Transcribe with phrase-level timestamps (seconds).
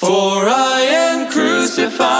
[0.00, 2.19] For I am crucified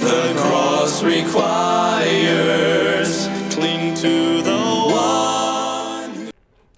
[0.00, 1.58] the cross requires.
[3.54, 4.56] Cling to the
[4.90, 6.30] one.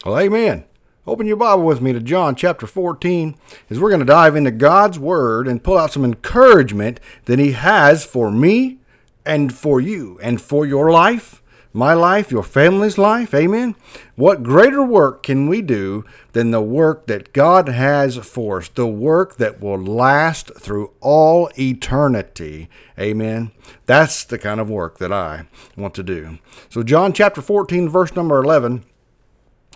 [0.05, 0.65] Well, amen.
[1.07, 3.35] Open your Bible with me to John chapter 14
[3.69, 7.53] as we're going to dive into God's Word and pull out some encouragement that He
[7.53, 8.79] has for me
[9.25, 13.33] and for you and for your life, my life, your family's life.
[13.33, 13.77] Amen.
[14.17, 18.87] What greater work can we do than the work that God has for us, the
[18.87, 22.69] work that will last through all eternity?
[22.99, 23.53] Amen.
[23.87, 25.47] That's the kind of work that I
[25.77, 26.39] want to do.
[26.69, 28.84] So, John chapter 14, verse number 11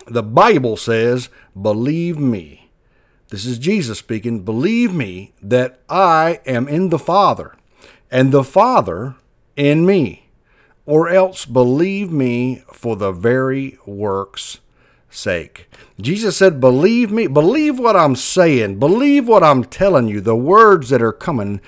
[0.07, 2.69] the Bible says, Believe me.
[3.29, 4.41] This is Jesus speaking.
[4.41, 7.55] Believe me that I am in the Father,
[8.11, 9.15] and the Father
[9.55, 10.24] in me.
[10.85, 14.59] Or else believe me for the very work's
[15.09, 15.67] sake.
[15.99, 17.27] Jesus said, Believe me.
[17.27, 18.79] Believe what I'm saying.
[18.79, 21.61] Believe what I'm telling you, the words that are coming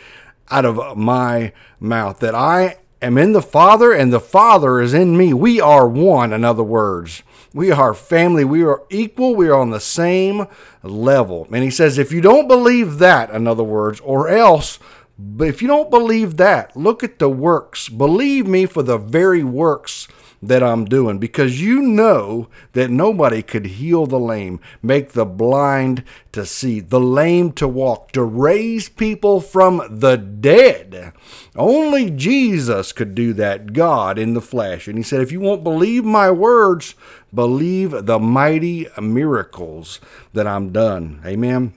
[0.49, 5.17] out of my mouth, that I am in the Father and the Father is in
[5.17, 5.33] me.
[5.33, 7.23] We are one, in other words.
[7.53, 8.45] We are family.
[8.45, 9.35] We are equal.
[9.35, 10.47] We are on the same
[10.83, 11.47] level.
[11.51, 14.79] And he says, if you don't believe that, in other words, or else,
[15.19, 17.89] but if you don't believe that, look at the works.
[17.89, 20.07] Believe me for the very works
[20.41, 26.03] that I'm doing because you know that nobody could heal the lame, make the blind
[26.33, 31.13] to see, the lame to walk, to raise people from the dead.
[31.56, 34.88] Only Jesus could do that, God in the flesh.
[34.88, 36.94] And he said, If you won't believe my words,
[37.33, 40.00] believe the mighty miracles
[40.33, 41.22] that I'm done.
[41.25, 41.73] Amen.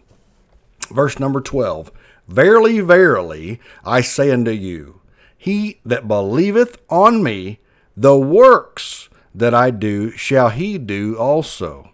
[0.91, 1.91] Verse number 12
[2.31, 5.01] Verily, verily, I say unto you,
[5.37, 7.59] he that believeth on me,
[7.97, 11.91] the works that I do shall he do also,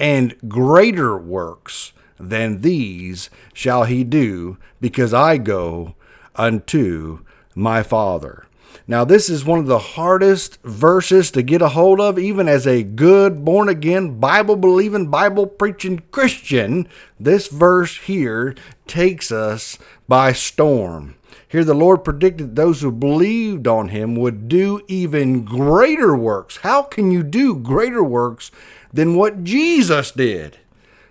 [0.00, 5.94] and greater works than these shall he do, because I go
[6.34, 7.20] unto
[7.54, 8.47] my Father.
[8.86, 12.66] Now, this is one of the hardest verses to get a hold of, even as
[12.66, 16.88] a good, born again, Bible believing, Bible preaching Christian.
[17.20, 18.54] This verse here
[18.86, 21.16] takes us by storm.
[21.48, 26.58] Here, the Lord predicted those who believed on him would do even greater works.
[26.58, 28.50] How can you do greater works
[28.92, 30.58] than what Jesus did?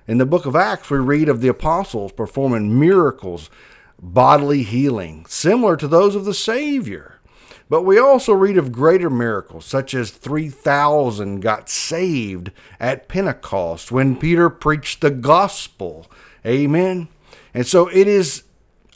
[0.07, 3.49] In the book of Acts, we read of the apostles performing miracles,
[3.99, 7.16] bodily healing, similar to those of the Savior.
[7.69, 14.15] But we also read of greater miracles, such as 3,000 got saved at Pentecost when
[14.15, 16.09] Peter preached the gospel.
[16.45, 17.09] Amen.
[17.53, 18.43] And so it is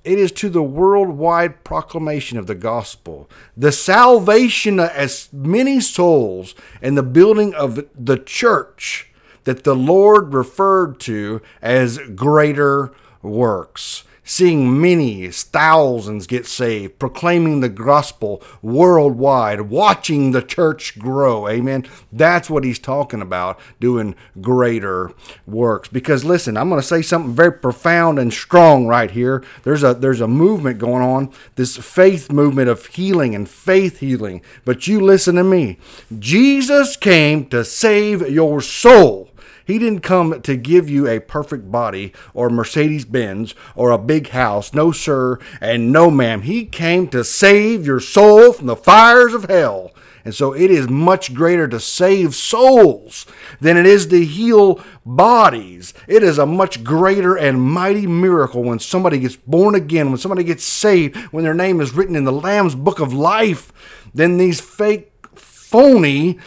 [0.04, 6.56] it is to the worldwide proclamation of the gospel, the salvation of as many souls
[6.82, 9.12] and the building of the church
[9.44, 17.68] that the Lord referred to as greater works seeing many thousands get saved, proclaiming the
[17.68, 21.50] gospel worldwide, watching the church grow.
[21.50, 21.86] Amen.
[22.14, 25.12] That's what he's talking about, doing greater
[25.46, 25.90] works.
[25.90, 29.44] Because listen, I'm going to say something very profound and strong right here.
[29.64, 34.44] There's a there's a movement going on, this faith movement of healing and faith healing.
[34.64, 35.78] But you listen to me.
[36.20, 39.31] Jesus came to save your soul.
[39.72, 44.30] He didn't come to give you a perfect body or Mercedes Benz or a big
[44.30, 44.74] house.
[44.74, 46.42] No, sir, and no, ma'am.
[46.42, 49.92] He came to save your soul from the fires of hell.
[50.26, 53.26] And so it is much greater to save souls
[53.62, 55.94] than it is to heal bodies.
[56.06, 60.44] It is a much greater and mighty miracle when somebody gets born again, when somebody
[60.44, 63.72] gets saved, when their name is written in the Lamb's book of life,
[64.14, 66.38] than these fake, phony,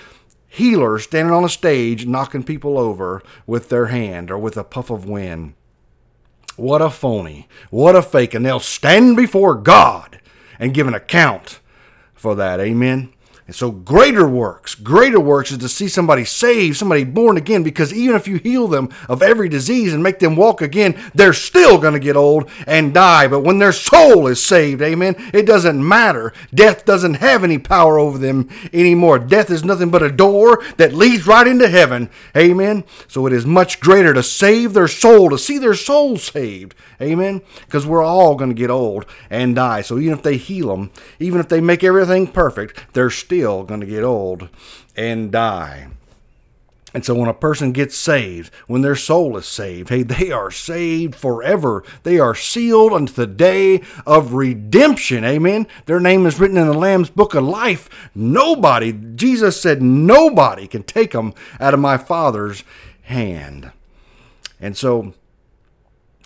[0.54, 4.88] healer standing on a stage knocking people over with their hand or with a puff
[4.88, 5.54] of wind.
[6.56, 7.48] What a phony.
[7.70, 8.34] What a fake.
[8.34, 10.20] And they'll stand before God
[10.60, 11.58] and give an account
[12.14, 12.60] for that.
[12.60, 13.12] Amen.
[13.46, 17.92] And so, greater works, greater works is to see somebody saved, somebody born again, because
[17.92, 21.76] even if you heal them of every disease and make them walk again, they're still
[21.76, 23.28] going to get old and die.
[23.28, 26.32] But when their soul is saved, amen, it doesn't matter.
[26.54, 29.18] Death doesn't have any power over them anymore.
[29.18, 32.84] Death is nothing but a door that leads right into heaven, amen.
[33.08, 37.42] So, it is much greater to save their soul, to see their soul saved, amen,
[37.66, 39.82] because we're all going to get old and die.
[39.82, 43.64] So, even if they heal them, even if they make everything perfect, they're still still
[43.64, 44.48] going to get old
[44.96, 45.88] and die.
[46.94, 50.52] And so when a person gets saved, when their soul is saved, hey, they are
[50.52, 51.82] saved forever.
[52.04, 55.24] They are sealed unto the day of redemption.
[55.24, 55.66] Amen.
[55.86, 57.90] Their name is written in the Lamb's book of life.
[58.14, 62.62] Nobody, Jesus said, nobody can take them out of my Father's
[63.02, 63.72] hand.
[64.60, 65.12] And so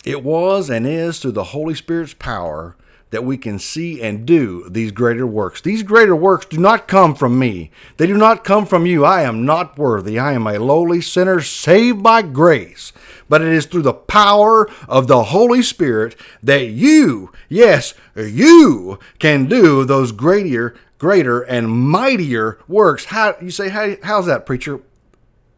[0.05, 2.75] it was and is through the Holy Spirit's power
[3.11, 5.61] that we can see and do these greater works.
[5.61, 7.71] These greater works do not come from me.
[7.97, 9.03] They do not come from you.
[9.03, 10.19] I am not worthy.
[10.19, 12.93] I am a lowly sinner saved by grace.
[13.27, 19.45] But it is through the power of the Holy Spirit that you, yes, you can
[19.45, 23.05] do those greater, greater and mightier works.
[23.05, 24.81] How you say how, how's that preacher?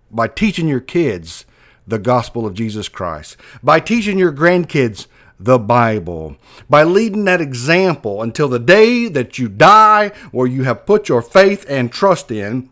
[0.10, 1.46] By teaching your kids
[1.88, 3.38] the gospel of Jesus Christ.
[3.64, 5.08] By teaching your grandkids
[5.44, 6.38] the Bible
[6.70, 11.22] by leading that example until the day that you die, where you have put your
[11.22, 12.70] faith and trust in.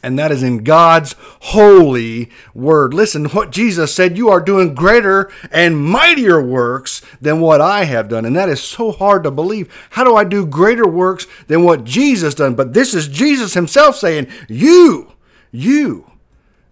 [0.00, 2.94] And that is in God's holy word.
[2.94, 8.08] Listen, what Jesus said, you are doing greater and mightier works than what I have
[8.08, 8.24] done.
[8.24, 9.74] And that is so hard to believe.
[9.90, 12.54] How do I do greater works than what Jesus done?
[12.54, 15.14] But this is Jesus himself saying, you,
[15.50, 16.08] you,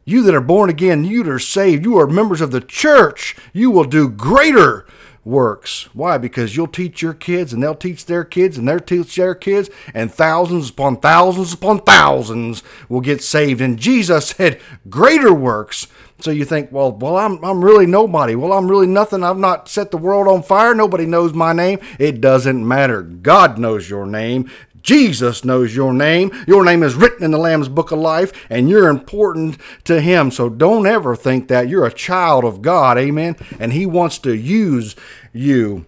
[0.04, 3.34] you that are born again, you that are saved, you are members of the church,
[3.52, 4.86] you will do greater
[5.26, 5.88] works.
[5.92, 6.16] Why?
[6.16, 9.68] Because you'll teach your kids and they'll teach their kids and they'll teach their kids,
[9.92, 13.60] and thousands upon thousands upon thousands will get saved.
[13.60, 15.88] And Jesus said, Greater works.
[16.20, 18.34] So you think, well, well, I'm I'm really nobody.
[18.36, 19.22] Well, I'm really nothing.
[19.22, 20.74] I've not set the world on fire.
[20.74, 21.78] Nobody knows my name.
[21.98, 23.02] It doesn't matter.
[23.02, 24.50] God knows your name.
[24.86, 26.30] Jesus knows your name.
[26.46, 30.30] Your name is written in the Lamb's Book of Life, and you're important to Him.
[30.30, 31.68] So don't ever think that.
[31.68, 32.96] You're a child of God.
[32.96, 33.34] Amen.
[33.58, 34.94] And He wants to use
[35.32, 35.86] you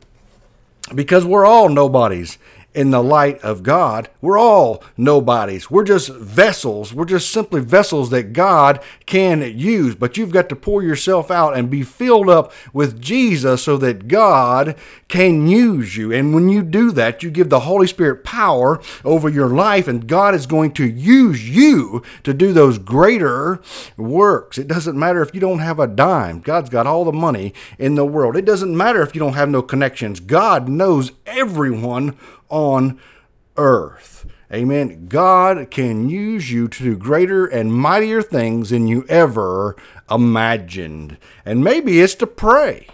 [0.93, 2.39] because we're all nobodies
[2.75, 4.09] in the light of God.
[4.21, 5.71] We're all nobodies.
[5.71, 6.93] We're just vessels.
[6.93, 9.95] We're just simply vessels that God can use.
[9.95, 14.07] But you've got to pour yourself out and be filled up with Jesus so that
[14.07, 14.77] God
[15.09, 16.13] can use you.
[16.13, 20.07] And when you do that, you give the Holy Spirit power over your life, and
[20.07, 23.61] God is going to use you to do those greater
[23.97, 24.59] works.
[24.59, 27.95] It doesn't matter if you don't have a dime, God's got all the money in
[27.95, 28.37] the world.
[28.37, 32.17] It doesn't matter if you don't have no connections, God knows everyone
[32.49, 32.99] on
[33.57, 34.27] earth.
[34.53, 35.09] Amen.
[35.09, 39.77] God can use you to do greater and mightier things than you ever
[40.11, 41.19] imagined.
[41.45, 42.87] And maybe it's to pray.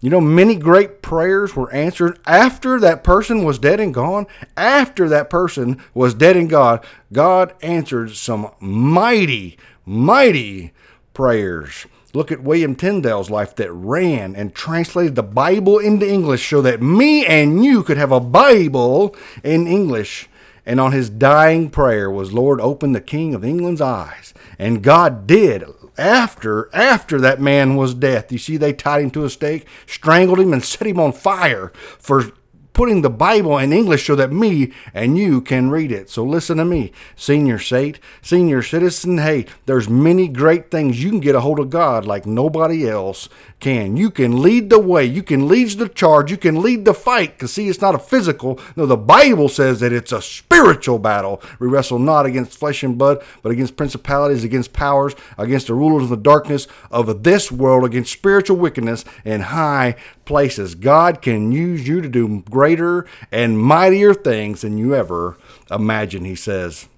[0.00, 4.26] You know, many great prayers were answered after that person was dead and gone.
[4.56, 6.80] After that person was dead and gone,
[7.12, 10.72] God answered some mighty, mighty
[11.14, 11.86] prayers.
[12.14, 16.82] Look at William Tyndale's life that ran and translated the Bible into English so that
[16.82, 20.28] me and you could have a Bible in English.
[20.66, 24.34] And on his dying prayer was, Lord, open the King of England's eyes.
[24.58, 25.64] And God did
[25.98, 28.30] after after that man was dead.
[28.30, 31.72] You see, they tied him to a stake, strangled him, and set him on fire
[31.98, 32.32] for
[32.72, 36.08] putting the Bible in English so that me and you can read it.
[36.10, 39.18] So listen to me, senior saint, senior citizen.
[39.18, 43.28] Hey, there's many great things you can get a hold of God like nobody else
[43.60, 43.96] can.
[43.96, 45.04] You can lead the way.
[45.04, 46.30] You can lead the charge.
[46.30, 47.34] You can lead the fight.
[47.34, 48.58] Because see, it's not a physical.
[48.76, 51.40] No, the Bible says that it's a spiritual battle.
[51.60, 56.04] We wrestle not against flesh and blood, but against principalities, against powers, against the rulers
[56.04, 60.74] of the darkness of this world, against spiritual wickedness in high places.
[60.74, 65.36] God can use you to do greater and mightier things than you ever
[65.70, 66.88] imagine, he says.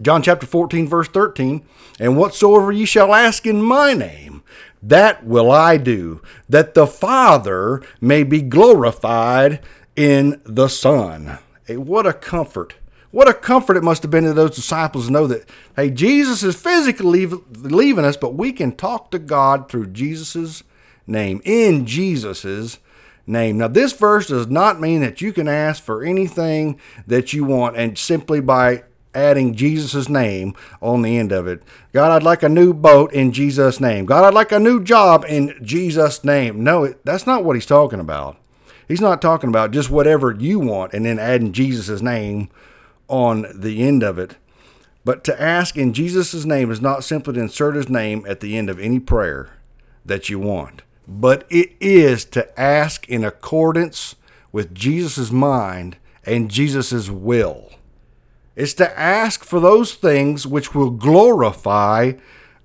[0.00, 1.62] John chapter 14, verse 13,
[1.98, 4.42] and whatsoever ye shall ask in my name,
[4.82, 9.60] that will I do, that the Father may be glorified
[9.96, 11.38] in the Son.
[11.66, 12.76] Hey, what a comfort.
[13.10, 16.42] What a comfort it must have been to those disciples to know that, hey, Jesus
[16.42, 20.62] is physically leaving us, but we can talk to God through Jesus'
[21.10, 22.78] name, in Jesus'
[23.26, 23.58] name.
[23.58, 27.76] Now, this verse does not mean that you can ask for anything that you want
[27.76, 31.62] and simply by adding Jesus' name on the end of it.
[31.92, 34.06] God, I'd like a new boat in Jesus' name.
[34.06, 36.62] God, I'd like a new job in Jesus' name.
[36.62, 38.36] No, that's not what he's talking about.
[38.86, 42.48] He's not talking about just whatever you want and then adding Jesus' name
[43.08, 44.36] on the end of it.
[45.04, 48.56] But to ask in Jesus' name is not simply to insert his name at the
[48.56, 49.50] end of any prayer
[50.04, 54.14] that you want, but it is to ask in accordance
[54.52, 57.72] with Jesus' mind and Jesus' will.
[58.54, 62.12] It's to ask for those things which will glorify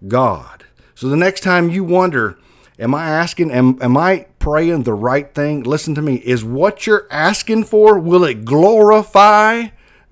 [0.08, 0.64] God.
[0.94, 2.38] So the next time you wonder,
[2.78, 5.64] am I asking, am, am I praying the right thing?
[5.64, 6.18] Listen to me.
[6.18, 9.70] Is what you're asking for, will it glorify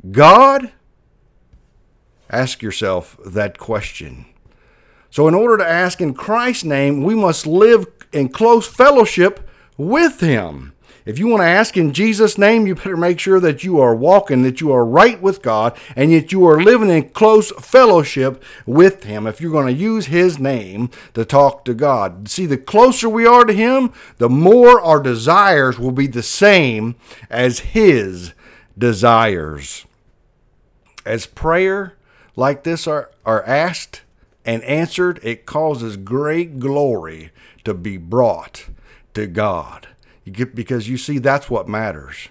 [0.10, 0.72] God?
[2.32, 4.26] Ask yourself that question.
[5.12, 10.20] So, in order to ask in Christ's name, we must live in close fellowship with
[10.20, 10.74] Him.
[11.06, 13.94] If you want to ask in Jesus' name, you better make sure that you are
[13.94, 18.42] walking, that you are right with God, and that you are living in close fellowship
[18.66, 19.28] with Him.
[19.28, 23.26] If you're going to use His name to talk to God, see, the closer we
[23.26, 26.96] are to Him, the more our desires will be the same
[27.30, 28.34] as His
[28.78, 29.86] desires.
[31.06, 31.98] As prayer
[32.38, 34.04] like this are, are asked
[34.46, 37.32] and answered, it causes great glory
[37.66, 38.68] to be brought
[39.14, 39.88] to God.
[40.24, 42.30] You get, because you see, that's what matters.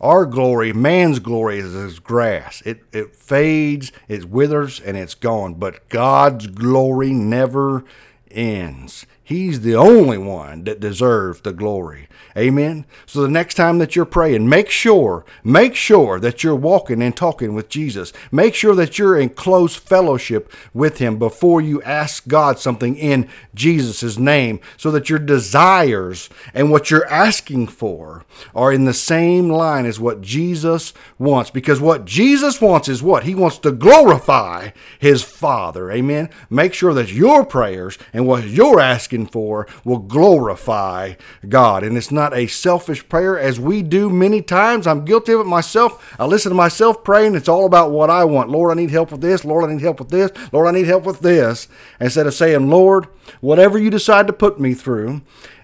[0.00, 2.62] Our glory, man's glory, is as grass.
[2.66, 5.54] It, it fades, it withers, and it's gone.
[5.54, 7.84] But God's glory never
[8.30, 9.06] ends.
[9.26, 12.08] He's the only one that deserves the glory.
[12.36, 12.84] Amen.
[13.06, 17.16] So the next time that you're praying, make sure, make sure that you're walking and
[17.16, 18.12] talking with Jesus.
[18.30, 23.28] Make sure that you're in close fellowship with him before you ask God something in
[23.54, 29.48] Jesus' name so that your desires and what you're asking for are in the same
[29.48, 31.50] line as what Jesus wants.
[31.50, 33.22] Because what Jesus wants is what?
[33.22, 35.90] He wants to glorify his Father.
[35.90, 36.28] Amen.
[36.50, 41.14] Make sure that your prayers and what you're asking for will glorify
[41.48, 41.84] God.
[41.84, 44.86] And it's not not a selfish prayer as we do many times.
[44.86, 46.16] I'm guilty of it myself.
[46.18, 47.34] I listen to myself praying.
[47.34, 48.48] It's all about what I want.
[48.48, 49.44] Lord, I need help with this.
[49.44, 50.30] Lord, I need help with this.
[50.52, 51.68] Lord, I need help with this.
[52.00, 53.08] Instead of saying, Lord,
[53.42, 55.20] whatever you decide to put me through,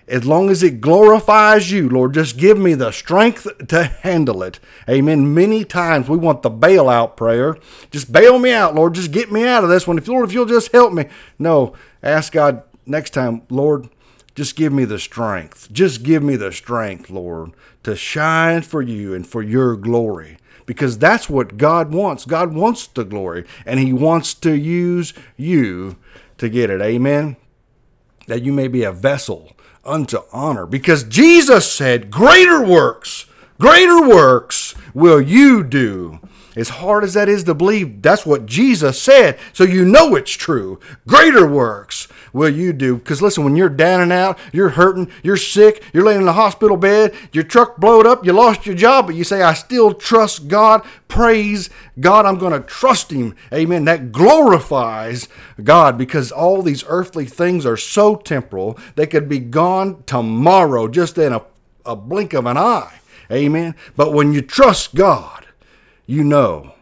[0.06, 4.60] as long as it glorifies you, Lord, just give me the strength to handle it.
[4.86, 5.32] Amen.
[5.32, 7.56] Many times we want the bailout prayer.
[7.90, 8.94] Just bail me out, Lord.
[8.96, 9.96] Just get me out of this one.
[9.96, 11.06] If Lord, if you'll just help me.
[11.38, 13.88] No, ask God next time, Lord,
[14.34, 15.72] just give me the strength.
[15.72, 20.38] Just give me the strength, Lord, to shine for you and for your glory.
[20.66, 22.24] Because that's what God wants.
[22.24, 25.96] God wants the glory, and He wants to use you
[26.38, 26.80] to get it.
[26.80, 27.36] Amen.
[28.28, 29.52] That you may be a vessel
[29.84, 30.66] unto honor.
[30.66, 33.26] Because Jesus said, Greater works,
[33.58, 36.20] greater works will you do.
[36.56, 39.38] As hard as that is to believe, that's what Jesus said.
[39.52, 40.80] So you know it's true.
[41.06, 42.96] Greater works will you do?
[42.96, 46.32] Because listen, when you're down and out, you're hurting, you're sick, you're laying in the
[46.32, 49.94] hospital bed, your truck blowed up, you lost your job, but you say, I still
[49.94, 50.84] trust God.
[51.08, 53.34] Praise God, I'm going to trust Him.
[53.52, 53.84] Amen.
[53.84, 55.28] That glorifies
[55.62, 61.18] God because all these earthly things are so temporal, they could be gone tomorrow, just
[61.18, 61.42] in a,
[61.84, 63.00] a blink of an eye.
[63.30, 63.74] Amen.
[63.96, 65.46] But when you trust God,
[66.06, 66.74] you know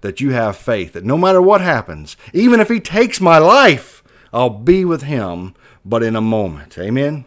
[0.00, 3.97] that you have faith that no matter what happens, even if He takes my life,
[4.32, 5.54] I'll be with him
[5.84, 6.78] but in a moment.
[6.78, 7.24] Amen.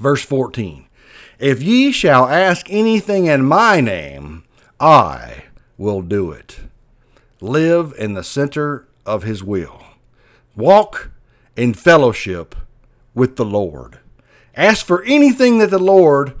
[0.00, 0.86] Verse 14
[1.38, 4.44] If ye shall ask anything in my name,
[4.78, 5.44] I
[5.76, 6.60] will do it.
[7.40, 9.82] Live in the center of his will.
[10.56, 11.10] Walk
[11.56, 12.54] in fellowship
[13.14, 13.98] with the Lord.
[14.54, 16.34] Ask for anything that the Lord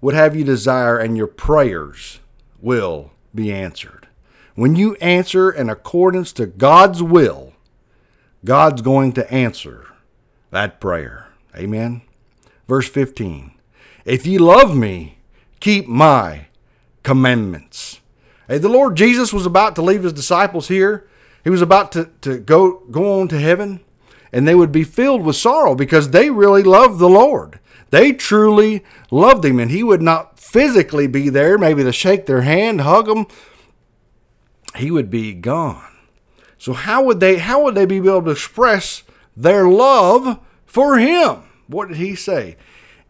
[0.00, 2.20] would have you desire, and your prayers
[2.60, 4.08] will be answered.
[4.54, 7.47] When you answer in accordance to God's will,
[8.44, 9.86] God's going to answer
[10.50, 11.28] that prayer.
[11.56, 12.02] Amen.
[12.66, 13.52] Verse 15
[14.04, 15.18] If ye love me,
[15.60, 16.46] keep my
[17.02, 18.00] commandments.
[18.46, 21.06] Hey, the Lord Jesus was about to leave his disciples here.
[21.44, 23.80] He was about to, to go, go on to heaven,
[24.32, 27.60] and they would be filled with sorrow because they really loved the Lord.
[27.90, 32.42] They truly loved him, and he would not physically be there, maybe to shake their
[32.42, 33.26] hand, hug them.
[34.76, 35.84] He would be gone.
[36.58, 39.04] So how would they how would they be able to express
[39.36, 41.44] their love for him?
[41.68, 42.56] What did he say?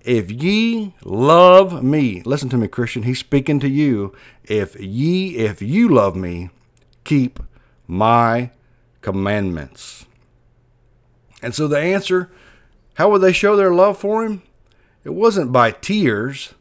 [0.00, 4.14] If ye love me, listen to me, Christian, he's speaking to you.
[4.44, 6.50] If ye, if you love me,
[7.04, 7.40] keep
[7.86, 8.50] my
[9.00, 10.06] commandments.
[11.42, 12.30] And so the answer,
[12.94, 14.42] how would they show their love for him?
[15.04, 16.54] It wasn't by tears,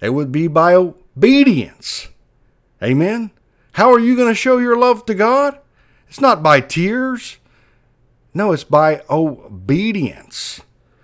[0.00, 2.08] it would be by obedience.
[2.82, 3.30] Amen.
[3.72, 5.58] How are you going to show your love to God?
[6.14, 7.38] It's not by tears.
[8.34, 10.60] No, it's by obedience.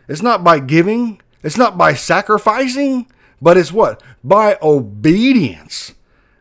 [0.07, 1.21] It's not by giving.
[1.43, 3.11] It's not by sacrificing,
[3.43, 4.01] but it's what?
[4.23, 5.95] By obedience.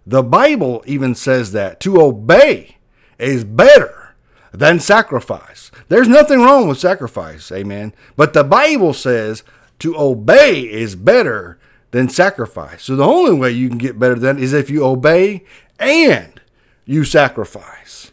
[0.06, 2.78] The Bible even says that to obey
[3.18, 4.14] is better
[4.52, 5.72] than sacrifice.
[5.88, 7.96] There's nothing wrong with sacrifice, amen.
[8.16, 9.42] But the Bible says
[9.80, 11.58] to obey is better
[11.90, 12.84] than sacrifice.
[12.84, 15.44] So the only way you can get better than is if you obey
[15.80, 16.40] and
[16.86, 18.12] you sacrifice.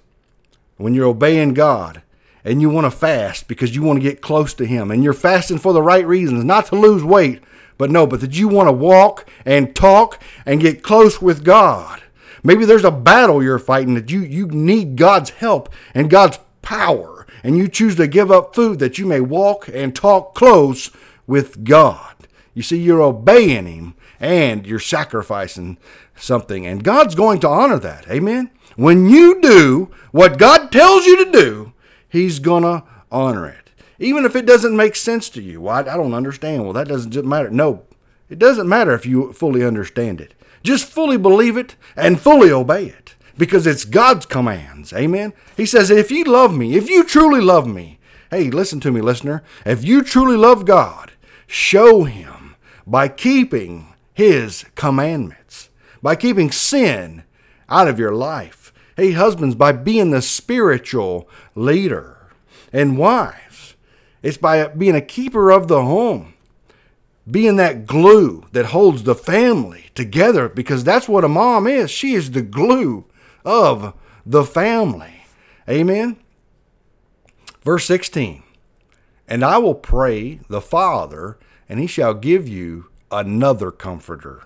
[0.76, 2.02] When you're obeying God
[2.44, 5.12] and you want to fast because you want to get close to Him and you're
[5.12, 7.42] fasting for the right reasons, not to lose weight,
[7.78, 12.02] but no, but that you want to walk and talk and get close with God.
[12.42, 17.26] Maybe there's a battle you're fighting that you, you need God's help and God's power,
[17.42, 20.90] and you choose to give up food that you may walk and talk close
[21.26, 22.14] with God.
[22.54, 25.76] You see, you're obeying Him and you're sacrificing
[26.16, 28.08] something, and God's going to honor that.
[28.08, 28.50] Amen.
[28.76, 31.72] When you do what God tells you to do,
[32.08, 33.70] He's going to honor it.
[33.98, 35.62] Even if it doesn't make sense to you.
[35.62, 36.64] Well, I, I don't understand.
[36.64, 37.50] Well, that doesn't matter.
[37.50, 37.84] No,
[38.28, 40.34] it doesn't matter if you fully understand it.
[40.62, 44.92] Just fully believe it and fully obey it because it's God's commands.
[44.92, 45.32] Amen.
[45.56, 47.98] He says, if you love me, if you truly love me,
[48.30, 49.42] hey, listen to me, listener.
[49.64, 51.12] If you truly love God,
[51.46, 52.56] show him
[52.86, 55.70] by keeping his commandments,
[56.02, 57.22] by keeping sin
[57.68, 58.65] out of your life.
[58.96, 62.28] Hey, husbands, by being the spiritual leader.
[62.72, 63.76] And wives,
[64.22, 66.34] it's by being a keeper of the home
[67.28, 71.90] being that glue that holds the family together because that's what a mom is.
[71.90, 73.04] She is the glue
[73.44, 75.24] of the family.
[75.68, 76.16] Amen.
[77.62, 78.42] Verse 16
[79.26, 81.38] And I will pray the Father,
[81.68, 84.44] and he shall give you another comforter,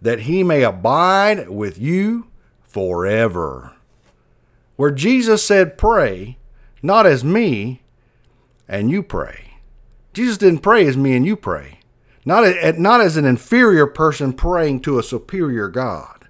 [0.00, 2.28] that he may abide with you
[2.60, 3.72] forever.
[4.82, 6.38] Where Jesus said, Pray,
[6.82, 7.82] not as me
[8.66, 9.58] and you pray.
[10.12, 11.78] Jesus didn't pray as me and you pray.
[12.24, 16.26] Not, not as an inferior person praying to a superior God,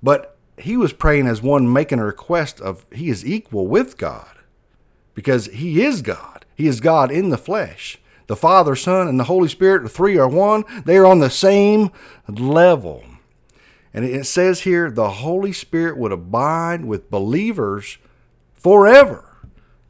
[0.00, 4.38] but he was praying as one making a request of he is equal with God
[5.14, 6.44] because he is God.
[6.54, 7.98] He is God in the flesh.
[8.28, 10.62] The Father, Son, and the Holy Spirit, the three are one.
[10.84, 11.90] They are on the same
[12.28, 13.02] level.
[13.96, 17.96] And it says here the Holy Spirit would abide with believers
[18.52, 19.38] forever.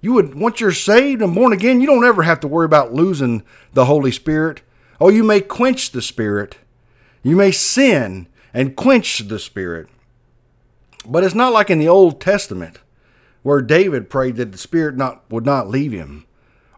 [0.01, 2.95] You would once you're saved and born again, you don't ever have to worry about
[2.95, 3.42] losing
[3.73, 4.62] the Holy Spirit.
[5.01, 6.57] Oh, you may quench the Spirit.
[7.25, 9.88] You may sin and quench the Spirit.
[11.05, 12.79] But it's not like in the Old Testament
[13.42, 16.27] where David prayed that the Spirit not, would not leave him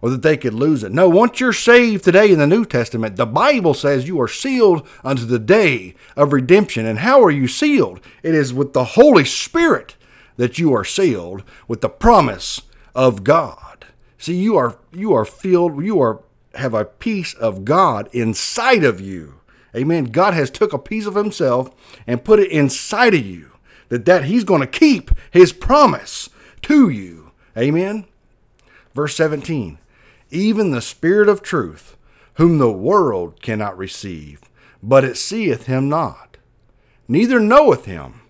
[0.01, 0.93] or that they could lose it.
[0.93, 4.87] No, once you're saved today in the New Testament, the Bible says you are sealed
[5.05, 6.87] unto the day of redemption.
[6.87, 8.01] And how are you sealed?
[8.23, 9.97] It is with the Holy Spirit
[10.37, 12.63] that you are sealed with the promise
[12.95, 13.87] of God.
[14.17, 16.21] See, you are you are filled, you are
[16.55, 19.35] have a piece of God inside of you.
[19.77, 20.07] Amen.
[20.07, 21.71] God has took a piece of himself
[22.07, 23.53] and put it inside of you.
[23.91, 26.29] That that he's going to keep his promise
[26.63, 27.33] to you.
[27.57, 28.07] Amen.
[28.95, 29.79] Verse 17.
[30.31, 31.97] Even the spirit of truth,
[32.35, 34.43] whom the world cannot receive,
[34.83, 36.37] but it seeth him not,
[37.07, 38.21] neither knoweth him.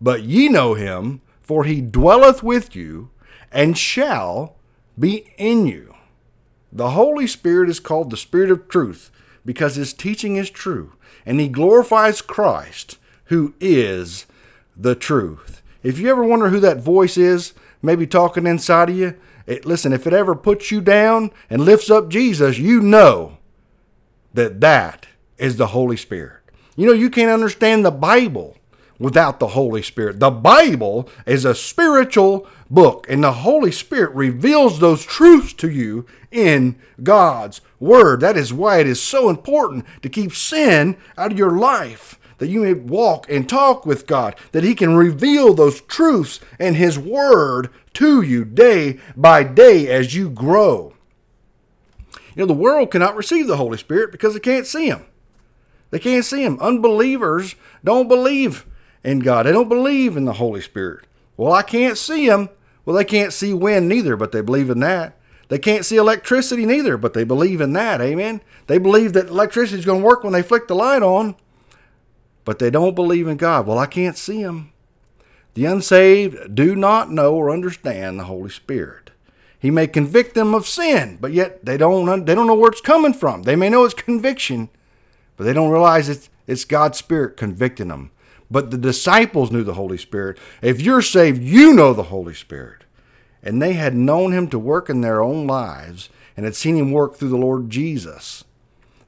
[0.00, 3.10] But ye know him, for he dwelleth with you,
[3.52, 4.56] and shall
[4.98, 5.94] be in you.
[6.72, 9.10] The Holy Spirit is called the Spirit of truth
[9.44, 10.94] because his teaching is true,
[11.26, 14.26] and he glorifies Christ, who is
[14.76, 15.62] the truth.
[15.82, 19.14] If you ever wonder who that voice is, maybe talking inside of you,
[19.46, 23.38] it, listen, if it ever puts you down and lifts up Jesus, you know
[24.32, 25.06] that that
[25.38, 26.40] is the Holy Spirit.
[26.76, 28.56] You know, you can't understand the Bible
[28.98, 30.20] without the Holy Spirit.
[30.20, 36.06] The Bible is a spiritual book, and the Holy Spirit reveals those truths to you
[36.30, 38.20] in God's Word.
[38.20, 42.18] That is why it is so important to keep sin out of your life.
[42.44, 46.76] That you may walk and talk with God, that He can reveal those truths and
[46.76, 50.92] His Word to you day by day as you grow.
[52.34, 55.06] You know, the world cannot receive the Holy Spirit because they can't see Him.
[55.88, 56.58] They can't see Him.
[56.60, 58.66] Unbelievers don't believe
[59.02, 59.46] in God.
[59.46, 61.06] They don't believe in the Holy Spirit.
[61.38, 62.50] Well, I can't see Him.
[62.84, 65.16] Well, they can't see wind neither, but they believe in that.
[65.48, 68.02] They can't see electricity neither, but they believe in that.
[68.02, 68.42] Amen.
[68.66, 71.36] They believe that electricity is going to work when they flick the light on,
[72.44, 73.66] but they don't believe in God.
[73.66, 74.72] Well, I can't see them.
[75.54, 79.10] The unsaved do not know or understand the Holy Spirit.
[79.58, 82.80] He may convict them of sin, but yet they don't they don't know where it's
[82.80, 83.44] coming from.
[83.44, 84.68] They may know it's conviction,
[85.36, 88.10] but they don't realize it's it's God's Spirit convicting them.
[88.50, 90.38] But the disciples knew the Holy Spirit.
[90.60, 92.84] If you're saved, you know the Holy Spirit.
[93.42, 96.92] And they had known him to work in their own lives and had seen him
[96.92, 98.44] work through the Lord Jesus.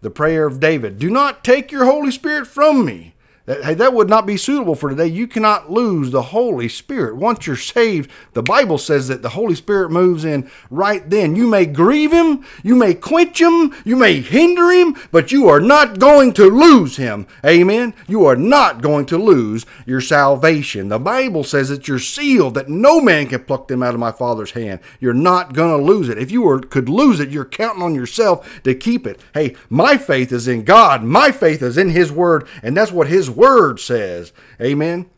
[0.01, 3.14] The prayer of David Do not take your Holy Spirit from me.
[3.47, 5.07] That, hey, that would not be suitable for today.
[5.07, 7.17] You cannot lose the Holy Spirit.
[7.17, 11.37] Once you're saved, the Bible says that the Holy Spirit moves in right then.
[11.37, 15.61] You may grieve him, you may quench him, you may hinder him, but you are
[15.61, 17.27] not going to lose him.
[17.45, 17.95] Amen.
[18.09, 20.89] You are not going to lose your salvation.
[20.89, 24.13] The Bible says that you're sealed, that no man can pluck them out of my
[24.13, 24.81] Father's hand.
[24.99, 26.19] You're not going to lose it.
[26.19, 29.21] If you were, could lose it, you're counting on yourself to keep it.
[29.35, 31.05] Hey, my faith is in God.
[31.05, 35.11] My faith is in His Word, and that's what His word says, amen,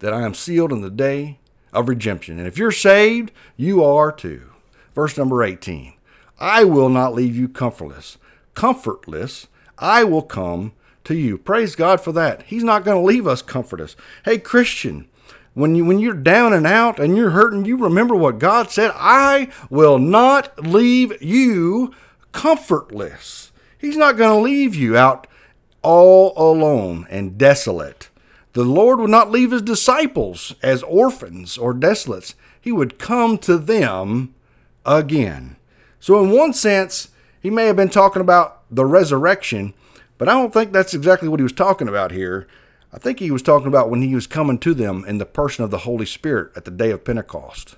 [0.00, 1.38] that I am sealed in the day
[1.72, 2.38] of redemption.
[2.38, 4.50] And if you're saved, you are too.
[4.94, 5.94] Verse number 18
[6.38, 8.18] I will not leave you comfortless.
[8.54, 9.46] Comfortless,
[9.78, 10.72] I will come
[11.04, 11.38] to you.
[11.38, 12.42] Praise God for that.
[12.42, 13.96] He's not going to leave us comfortless.
[14.24, 15.08] Hey, Christian,
[15.54, 18.92] when you when you're down and out and you're hurting, you remember what God said,
[18.94, 21.94] I will not leave you
[22.32, 23.52] comfortless.
[23.78, 25.26] He's not going to leave you out
[25.82, 28.08] all alone and desolate.
[28.52, 32.34] The Lord would not leave his disciples as orphans or desolates.
[32.60, 34.34] He would come to them
[34.84, 35.56] again.
[36.00, 39.74] So, in one sense, he may have been talking about the resurrection,
[40.18, 42.46] but I don't think that's exactly what he was talking about here.
[42.92, 45.64] I think he was talking about when he was coming to them in the person
[45.64, 47.76] of the Holy Spirit at the day of Pentecost,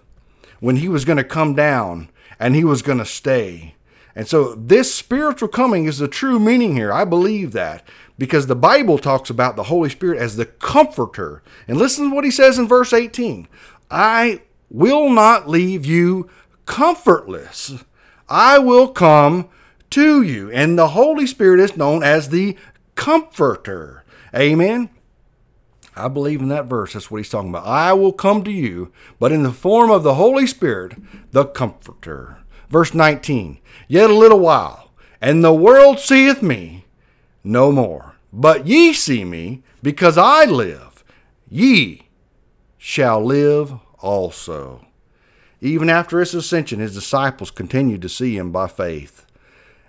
[0.60, 2.08] when he was going to come down
[2.40, 3.74] and he was going to stay
[4.14, 6.92] and so this spiritual coming is the true meaning here.
[6.92, 7.86] I believe that
[8.18, 11.42] because the Bible talks about the Holy Spirit as the comforter.
[11.66, 13.48] And listen to what he says in verse 18
[13.90, 16.28] I will not leave you
[16.66, 17.84] comfortless,
[18.28, 19.48] I will come
[19.90, 20.50] to you.
[20.50, 22.56] And the Holy Spirit is known as the
[22.94, 24.04] comforter.
[24.34, 24.90] Amen.
[25.94, 26.94] I believe in that verse.
[26.94, 27.66] That's what he's talking about.
[27.66, 30.96] I will come to you, but in the form of the Holy Spirit,
[31.32, 32.38] the Comforter.
[32.72, 36.86] Verse 19 Yet a little while, and the world seeth me
[37.44, 38.16] no more.
[38.32, 41.04] But ye see me, because I live.
[41.50, 42.08] Ye
[42.78, 44.86] shall live also.
[45.60, 49.26] Even after his ascension, his disciples continued to see him by faith.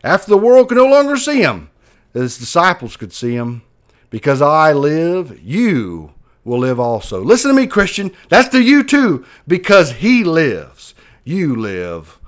[0.04, 1.69] After the world could no longer see him,
[2.13, 3.62] his disciples could see him.
[4.10, 6.12] Because I live, you
[6.43, 7.24] will live also.
[7.24, 8.12] Listen to me, Christian.
[8.28, 9.26] That's to you too.
[9.48, 10.93] Because he lives,
[11.24, 12.19] you live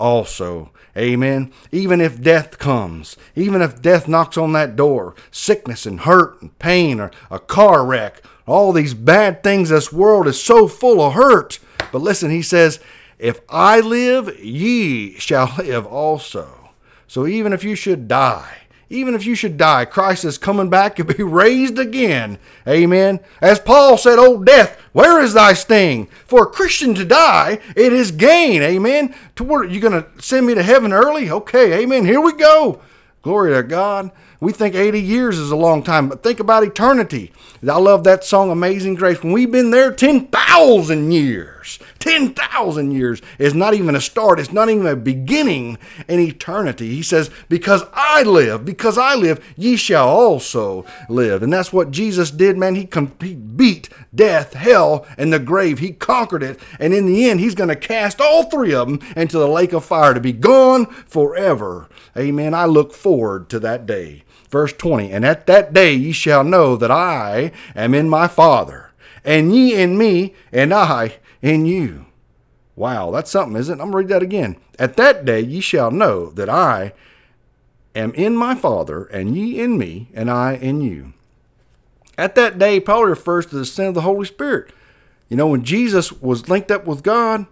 [0.00, 0.70] also.
[0.96, 1.52] Amen.
[1.70, 6.58] Even if death comes, even if death knocks on that door, sickness and hurt and
[6.58, 11.12] pain or a car wreck, all these bad things, this world is so full of
[11.12, 11.60] hurt.
[11.92, 12.80] But listen, he says,
[13.18, 16.70] If I live, ye shall live also.
[17.06, 18.56] So even if you should die,
[18.88, 22.38] even if you should die, Christ is coming back to be raised again.
[22.66, 23.20] Amen.
[23.40, 26.06] As Paul said, O death, where is thy sting?
[26.26, 28.62] For a Christian to die, it is gain.
[28.62, 29.14] Amen.
[29.36, 31.30] To where you going to send me to heaven early?
[31.30, 32.04] Okay, amen.
[32.04, 32.80] Here we go.
[33.22, 34.10] Glory to God.
[34.40, 37.30] We think 80 years is a long time, but think about eternity.
[37.68, 39.22] I love that song, Amazing Grace.
[39.22, 41.59] When we've been there 10,000 years,
[41.98, 46.94] 10,000 years is not even a start, it's not even a beginning in eternity.
[46.94, 51.42] He says, Because I live, because I live, ye shall also live.
[51.42, 52.74] And that's what Jesus did, man.
[52.74, 55.78] He, com- he beat death, hell, and the grave.
[55.78, 56.58] He conquered it.
[56.78, 59.72] And in the end, he's going to cast all three of them into the lake
[59.72, 61.88] of fire to be gone forever.
[62.16, 62.54] Amen.
[62.54, 64.24] I look forward to that day.
[64.50, 68.90] Verse 20 And at that day ye shall know that I am in my Father,
[69.24, 72.06] and ye in me, and I in you.
[72.76, 73.82] Wow, that's something, isn't it?
[73.82, 74.56] I'm going to read that again.
[74.78, 76.92] At that day ye shall know that I
[77.94, 81.12] am in my Father, and ye in me, and I in you.
[82.16, 84.72] At that day, Paul refers to the sin of the Holy Spirit.
[85.28, 87.46] You know, when Jesus was linked up with God,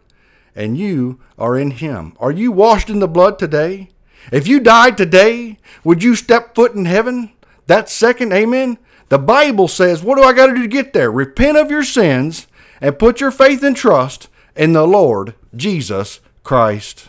[0.58, 2.14] and you are in Him.
[2.18, 3.90] Are you washed in the blood today?
[4.32, 7.30] If you died today, would you step foot in heaven
[7.68, 8.32] that second?
[8.32, 8.76] Amen.
[9.08, 11.12] The Bible says, What do I got to do to get there?
[11.12, 12.47] Repent of your sins
[12.80, 17.08] and put your faith and trust in the Lord Jesus Christ.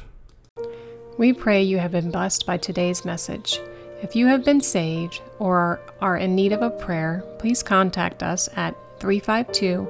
[1.17, 3.59] We pray you have been blessed by today's message.
[4.01, 8.47] If you have been saved or are in need of a prayer, please contact us
[8.55, 9.87] at 352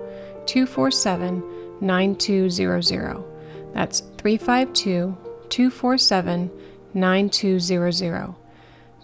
[0.47, 1.43] 247
[1.81, 3.23] 9200.
[3.73, 5.15] That's 352
[5.49, 6.51] 247
[6.93, 8.35] 9200.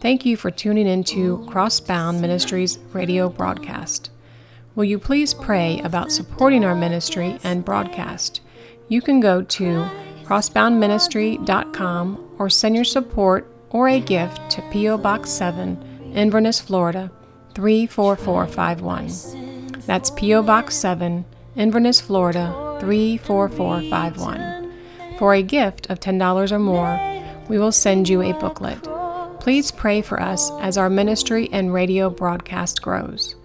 [0.01, 4.09] Thank you for tuning into Crossbound Ministries radio broadcast.
[4.75, 8.41] Will you please pray about supporting our ministry and broadcast?
[8.89, 9.89] You can go to
[10.25, 14.97] crossboundministry.com or send your support or a gift to P.O.
[14.97, 17.09] Box 7, Inverness, Florida
[17.53, 19.79] 34451.
[19.85, 20.43] That's P.O.
[20.43, 21.23] Box 7,
[21.55, 24.73] Inverness, Florida 34451.
[25.17, 26.99] For a gift of $10 or more,
[27.47, 28.83] we will send you a booklet.
[29.39, 33.35] Please pray for us as our ministry and radio broadcast grows.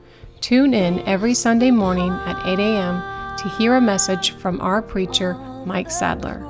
[0.41, 3.37] Tune in every Sunday morning at 8 a.m.
[3.37, 5.35] to hear a message from our preacher,
[5.67, 6.47] Mike Sadler.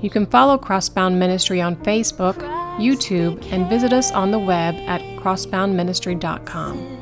[0.00, 2.36] You can follow Crossbound Ministry on Facebook,
[2.78, 6.98] YouTube, and visit us on the web at crossboundministry.com.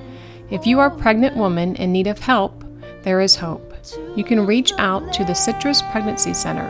[0.51, 2.65] If you are a pregnant woman in need of help,
[3.03, 3.75] there is hope.
[4.17, 6.69] You can reach out to the Citrus Pregnancy Center.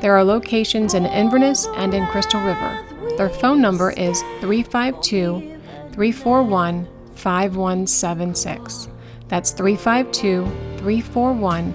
[0.00, 2.84] There are locations in Inverness and in Crystal River.
[3.18, 5.58] Their phone number is 352
[5.92, 8.88] 341 5176.
[9.34, 10.46] That's 352
[10.78, 11.74] 341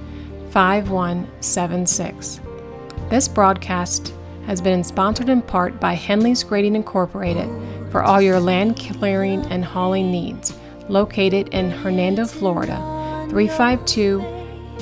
[0.50, 2.39] 5176.
[3.10, 4.13] This broadcast
[4.45, 7.50] has been sponsored in part by Henley's Grading Incorporated
[7.91, 12.78] for all your land clearing and hauling needs, located in Hernando, Florida,
[13.30, 14.22] 352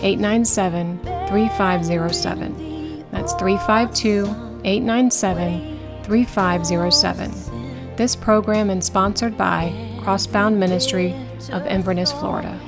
[0.04, 3.06] 897 3507.
[3.10, 7.96] That's 352 897 3507.
[7.96, 11.16] This program is sponsored by Crossbound Ministry
[11.52, 12.60] of Inverness, Florida.